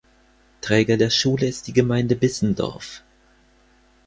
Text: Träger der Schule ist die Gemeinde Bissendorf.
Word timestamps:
Träger 0.61 0.97
der 0.97 1.11
Schule 1.11 1.45
ist 1.45 1.67
die 1.67 1.73
Gemeinde 1.73 2.15
Bissendorf. 2.15 3.03